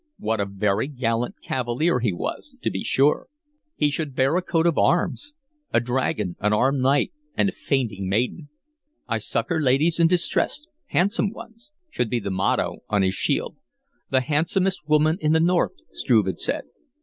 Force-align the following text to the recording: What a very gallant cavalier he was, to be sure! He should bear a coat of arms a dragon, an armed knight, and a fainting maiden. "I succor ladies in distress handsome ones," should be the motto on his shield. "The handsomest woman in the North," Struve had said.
What 0.17 0.39
a 0.39 0.47
very 0.47 0.87
gallant 0.87 1.35
cavalier 1.43 1.99
he 1.99 2.11
was, 2.11 2.55
to 2.63 2.71
be 2.71 2.83
sure! 2.83 3.27
He 3.75 3.91
should 3.91 4.15
bear 4.15 4.35
a 4.35 4.41
coat 4.41 4.65
of 4.65 4.75
arms 4.75 5.33
a 5.71 5.79
dragon, 5.79 6.35
an 6.39 6.53
armed 6.53 6.81
knight, 6.81 7.13
and 7.37 7.49
a 7.49 7.51
fainting 7.51 8.09
maiden. 8.09 8.49
"I 9.07 9.19
succor 9.19 9.61
ladies 9.61 9.99
in 9.99 10.07
distress 10.07 10.65
handsome 10.87 11.29
ones," 11.29 11.71
should 11.91 12.09
be 12.09 12.19
the 12.19 12.31
motto 12.31 12.79
on 12.89 13.03
his 13.03 13.13
shield. 13.13 13.57
"The 14.09 14.21
handsomest 14.21 14.87
woman 14.89 15.17
in 15.21 15.33
the 15.33 15.39
North," 15.39 15.73
Struve 15.91 16.25
had 16.25 16.39
said. 16.39 16.63